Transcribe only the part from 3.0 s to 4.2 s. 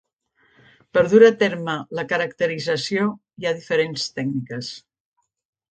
hi ha diferents